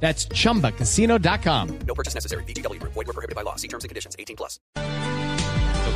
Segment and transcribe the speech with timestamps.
[0.00, 1.78] That's chumbacasino.com.
[1.86, 2.44] No purchase necessary.
[2.44, 2.80] BGW.
[2.82, 3.56] Void were prohibited by law.
[3.56, 4.14] See terms and conditions.
[4.18, 4.60] 18 plus.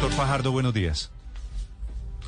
[0.00, 1.10] Doctor Fajardo, buenos días.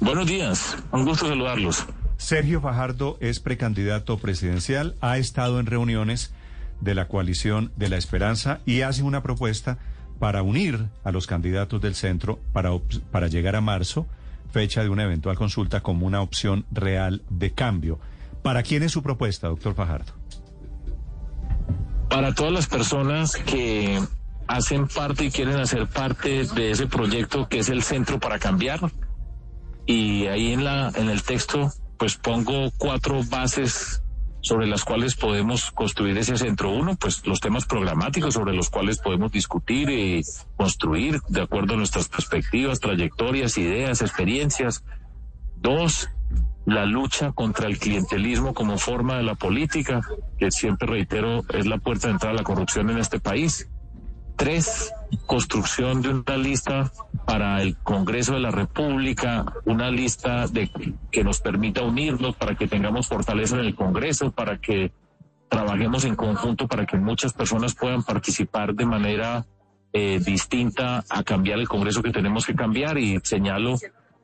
[0.00, 1.84] Buenos días, un gusto saludarlos.
[2.16, 6.32] Sergio Fajardo es precandidato presidencial, ha estado en reuniones
[6.80, 9.78] de la coalición de la esperanza y hace una propuesta
[10.18, 12.70] para unir a los candidatos del centro para,
[13.10, 14.06] para llegar a marzo,
[14.50, 18.00] fecha de una eventual consulta, como una opción real de cambio.
[18.42, 20.19] ¿Para quién es su propuesta, doctor Fajardo?
[22.20, 23.98] Para todas las personas que
[24.46, 28.78] hacen parte y quieren hacer parte de ese proyecto que es el Centro para Cambiar,
[29.86, 34.02] y ahí en, la, en el texto pues pongo cuatro bases
[34.42, 36.70] sobre las cuales podemos construir ese centro.
[36.72, 40.20] Uno, pues los temas programáticos sobre los cuales podemos discutir y
[40.58, 44.84] construir de acuerdo a nuestras perspectivas, trayectorias, ideas, experiencias.
[45.56, 46.10] Dos,
[46.70, 50.00] la lucha contra el clientelismo como forma de la política,
[50.38, 53.68] que siempre reitero es la puerta de entrada a la corrupción en este país.
[54.36, 54.92] Tres,
[55.26, 56.92] construcción de una lista
[57.26, 60.70] para el Congreso de la República, una lista de
[61.10, 64.92] que nos permita unirnos para que tengamos fortaleza en el Congreso, para que
[65.48, 69.44] trabajemos en conjunto, para que muchas personas puedan participar de manera
[69.92, 73.76] eh, distinta a cambiar el Congreso que tenemos que cambiar y señalo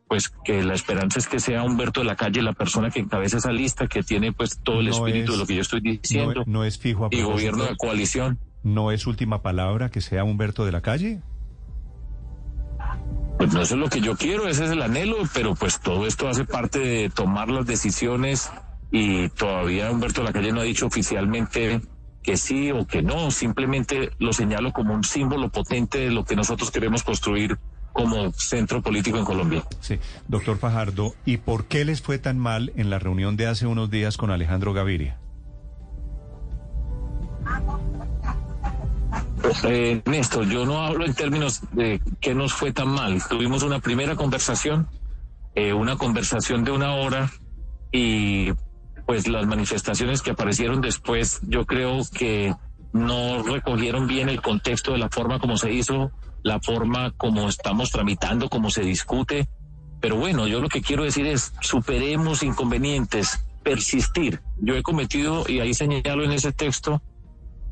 [0.08, 3.38] pues que la esperanza es que sea Humberto de la Calle la persona que encabeza
[3.38, 5.80] esa lista, que tiene pues todo el No espíritu es- de lo que yo estoy
[5.80, 8.38] No, diciendo no es fijo a y gobierno de coalición.
[8.62, 11.20] ¿No es última palabra que sea Humberto de la Calle?
[13.38, 16.06] Pues no eso es lo que yo quiero, ese es el anhelo, pero pues todo
[16.06, 18.50] esto hace parte de tomar las decisiones
[18.90, 21.80] y todavía Humberto de la Calle no ha dicho oficialmente
[22.22, 26.34] que sí o que no, simplemente lo señalo como un símbolo potente de lo que
[26.34, 27.58] nosotros queremos construir
[27.96, 29.64] como centro político en Colombia.
[29.80, 29.98] Sí,
[30.28, 33.90] doctor Fajardo, ¿y por qué les fue tan mal en la reunión de hace unos
[33.90, 35.18] días con Alejandro Gaviria?
[39.64, 43.22] Eh, Néstor, yo no hablo en términos de qué nos fue tan mal.
[43.28, 44.88] Tuvimos una primera conversación,
[45.54, 47.30] eh, una conversación de una hora
[47.92, 48.52] y
[49.06, 52.54] pues las manifestaciones que aparecieron después yo creo que
[52.92, 56.10] no recogieron bien el contexto de la forma como se hizo,
[56.46, 59.48] la forma como estamos tramitando, como se discute.
[60.00, 64.40] Pero bueno, yo lo que quiero decir es, superemos inconvenientes, persistir.
[64.60, 67.02] Yo he cometido, y ahí señalo en ese texto,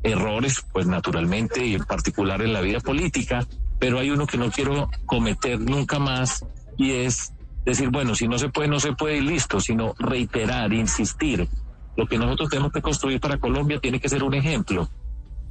[0.03, 3.47] errores, pues naturalmente, y en particular en la vida política,
[3.79, 6.45] pero hay uno que no quiero cometer nunca más
[6.77, 10.73] y es decir, bueno, si no se puede, no se puede y listo, sino reiterar,
[10.73, 11.47] insistir.
[11.95, 14.89] Lo que nosotros tenemos que construir para Colombia tiene que ser un ejemplo,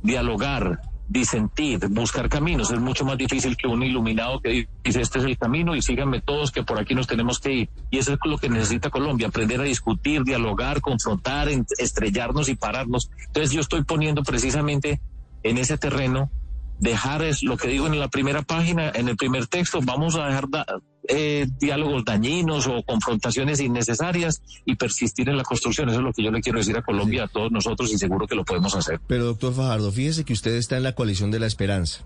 [0.02, 0.78] dialogar,
[1.08, 2.70] disentir, buscar caminos.
[2.70, 6.20] Es mucho más difícil que un iluminado que dice este es el camino y síganme
[6.20, 7.70] todos que por aquí nos tenemos que ir.
[7.90, 11.48] Y eso es lo que necesita Colombia, aprender a discutir, dialogar, confrontar,
[11.78, 13.10] estrellarnos y pararnos.
[13.26, 15.00] Entonces yo estoy poniendo precisamente
[15.42, 16.30] en ese terreno
[16.78, 20.26] dejar es lo que digo en la primera página, en el primer texto, vamos a
[20.26, 20.66] dejar da-
[21.06, 25.88] eh, diálogos dañinos o confrontaciones innecesarias y persistir en la construcción.
[25.90, 28.26] Eso es lo que yo le quiero decir a Colombia, a todos nosotros y seguro
[28.26, 29.00] que lo podemos hacer.
[29.06, 32.04] Pero doctor Fajardo, fíjese que usted está en la coalición de la esperanza.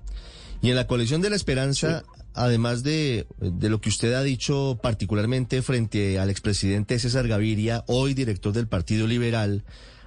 [0.60, 2.02] Y en la coalición de la esperanza,
[2.34, 8.14] además de, de lo que usted ha dicho particularmente frente al expresidente César Gaviria, hoy
[8.14, 9.64] director del Partido Liberal,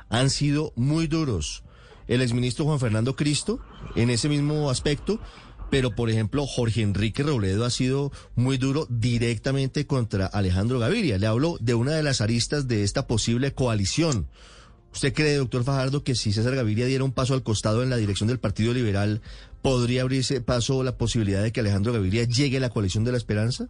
[0.10, 1.64] han sido muy duros.
[2.12, 3.62] El exministro Juan Fernando Cristo,
[3.96, 5.22] en ese mismo aspecto,
[5.70, 11.18] pero por ejemplo Jorge Enrique Robledo ha sido muy duro directamente contra Alejandro Gaviria.
[11.18, 14.28] Le hablo de una de las aristas de esta posible coalición.
[14.92, 17.96] ¿Usted cree, doctor Fajardo, que si César Gaviria diera un paso al costado en la
[17.96, 19.22] dirección del Partido Liberal,
[19.62, 23.18] podría abrirse paso la posibilidad de que Alejandro Gaviria llegue a la coalición de la
[23.18, 23.70] esperanza?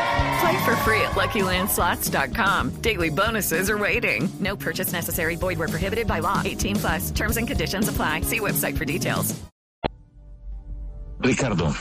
[0.41, 2.81] Play for free at LuckyLandSlots.com.
[2.81, 4.27] Daily bonuses are waiting.
[4.39, 5.35] No purchase necessary.
[5.35, 6.41] Void where prohibited by law.
[6.43, 7.11] 18 plus.
[7.11, 8.21] Terms and conditions apply.
[8.21, 9.35] See website for details.
[11.19, 11.71] Ricardo,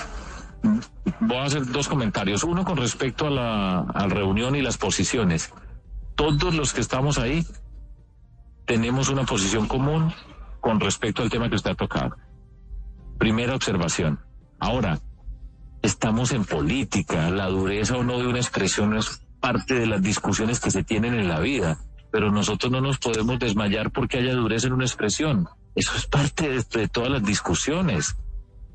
[1.20, 2.44] voy a hacer dos comentarios.
[2.44, 5.50] Uno con respecto a la, a la reunión y las posiciones.
[6.14, 7.46] Todos los que estamos ahí
[8.66, 10.12] tenemos una posición común
[10.60, 12.14] con respecto al tema que usted ha tocado.
[13.18, 14.20] Primera observación.
[14.58, 14.98] Ahora,
[15.82, 20.60] estamos en política, la dureza o no de una expresión es parte de las discusiones
[20.60, 21.78] que se tienen en la vida,
[22.10, 25.48] pero nosotros no nos podemos desmayar porque haya dureza en una expresión.
[25.74, 28.16] Eso es parte de, todas las discusiones.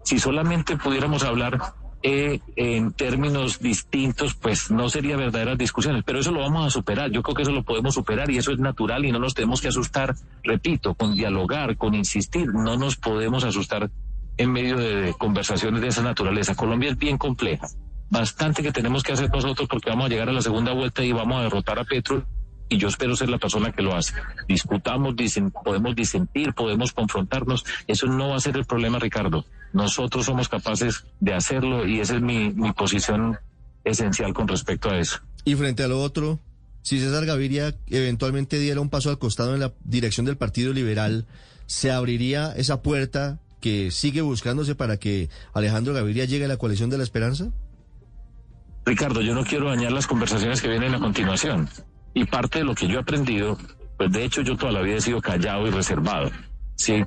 [0.03, 1.59] Si solamente pudiéramos hablar
[2.01, 7.11] eh, en términos distintos, pues no sería verdaderas discusiones, pero eso lo vamos a superar.
[7.11, 9.61] Yo creo que eso lo podemos superar y eso es natural y no nos tenemos
[9.61, 13.89] que asustar, repito, con dialogar, con insistir, no nos podemos asustar
[14.37, 16.55] en medio de conversaciones de esa naturaleza.
[16.55, 17.67] Colombia es bien compleja,
[18.09, 21.11] bastante que tenemos que hacer nosotros porque vamos a llegar a la segunda vuelta y
[21.11, 22.25] vamos a derrotar a Petro
[22.67, 24.13] y yo espero ser la persona que lo hace.
[24.47, 25.15] Discutamos,
[25.63, 27.63] podemos disentir, podemos confrontarnos.
[27.87, 29.45] Eso no va a ser el problema, Ricardo.
[29.73, 33.37] Nosotros somos capaces de hacerlo y esa es mi, mi posición
[33.83, 35.19] esencial con respecto a eso.
[35.43, 36.39] Y frente a lo otro,
[36.81, 41.27] si César Gaviria eventualmente diera un paso al costado en la dirección del Partido Liberal,
[41.67, 43.39] ¿se abriría esa puerta
[43.91, 47.51] sigue buscándose para que Alejandro Gaviria llegue a la coalición de la esperanza?
[48.85, 51.67] Ricardo, yo no quiero dañar las conversaciones que vienen a continuación.
[52.13, 53.57] Y parte de lo que yo he aprendido,
[53.97, 56.31] pues de hecho yo toda la vida he sido callado y reservado,
[56.75, 57.03] ¿sí?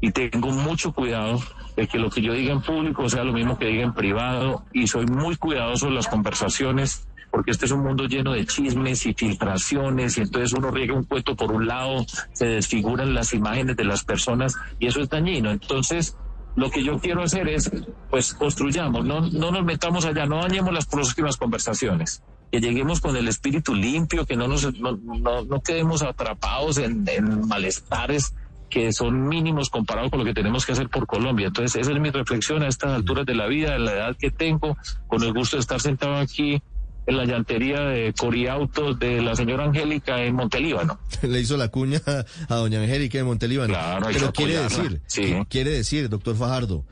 [0.00, 1.40] Y tengo mucho cuidado
[1.76, 4.64] de que lo que yo diga en público sea lo mismo que diga en privado
[4.72, 9.06] y soy muy cuidadoso en las conversaciones porque este es un mundo lleno de chismes
[9.06, 13.74] y filtraciones y entonces uno riega un cuento por un lado, se desfiguran las imágenes
[13.74, 15.50] de las personas y eso es dañino.
[15.50, 16.14] Entonces,
[16.56, 17.70] lo que yo quiero hacer es,
[18.10, 23.16] pues construyamos, no, no nos metamos allá, no dañemos las próximas conversaciones que lleguemos con
[23.16, 28.34] el espíritu limpio, que no nos no, no, no quedemos atrapados en, en, malestares
[28.68, 31.46] que son mínimos comparados con lo que tenemos que hacer por Colombia.
[31.46, 34.30] Entonces, esa es mi reflexión a estas alturas de la vida, de la edad que
[34.30, 34.76] tengo,
[35.06, 36.62] con el gusto de estar sentado aquí
[37.06, 40.98] en la llantería de Coriautos de la señora Angélica en Montelíbano.
[41.22, 42.00] Le hizo la cuña
[42.48, 43.72] a doña Angélica en Montelíbano.
[43.74, 45.34] Claro, Pero quiere decir, sí.
[45.48, 46.84] quiere decir, doctor Fajardo,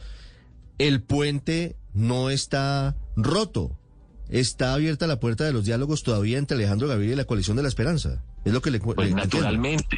[0.79, 3.77] el puente no está roto
[4.31, 7.63] está abierta la puerta de los diálogos todavía entre Alejandro Gaviria y la coalición de
[7.63, 8.23] la esperanza.
[8.45, 9.97] Es lo que le Pues le naturalmente,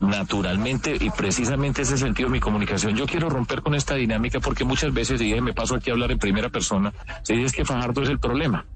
[0.00, 2.96] naturalmente, y precisamente ese sentido de mi comunicación.
[2.96, 6.10] Yo quiero romper con esta dinámica porque muchas veces, y me paso aquí a hablar
[6.10, 6.92] en primera persona,
[7.22, 8.66] se dice que Fajardo es el problema.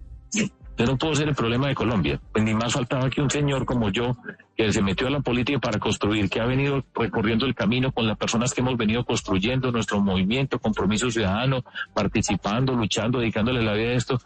[0.83, 2.21] Yo no puedo ser el problema de Colombia.
[2.33, 4.17] Pues ni más faltaba que un señor como yo,
[4.57, 8.09] que se metió a la política para construir, que ha venido recorriendo el camino con
[8.09, 11.63] las personas que hemos venido construyendo nuestro movimiento, compromiso ciudadano,
[11.95, 14.19] participando, luchando, dedicándole la vida a esto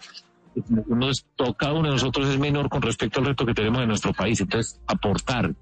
[0.87, 1.27] uno es,
[1.59, 4.41] cada uno de nosotros es menor con respecto al reto que tenemos en nuestro país.
[4.41, 5.55] Entonces, aportar.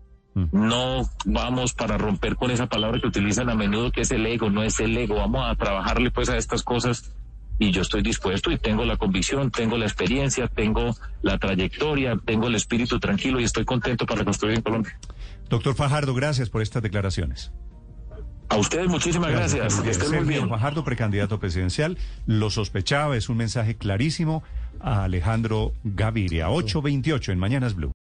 [0.51, 4.51] No vamos para romper con esa palabra que utilizan a menudo, que es el ego,
[4.51, 5.17] no es el ego.
[5.17, 7.15] Vamos a trabajarle pues a estas cosas
[7.59, 12.49] y yo estoy dispuesto y tengo la convicción, tengo la experiencia, tengo la trayectoria, tengo
[12.49, 14.99] el espíritu tranquilo y estoy contento para construir en Colombia.
[15.49, 17.53] Doctor Fajardo, gracias por estas declaraciones.
[18.49, 19.81] A ustedes muchísimas gracias.
[19.81, 20.49] Que estén muy bien.
[20.49, 24.43] Fajardo, precandidato presidencial, lo sospechaba, es un mensaje clarísimo
[24.81, 26.51] a Alejandro Gaviria.
[26.51, 27.93] 828 en Mañanas Blue.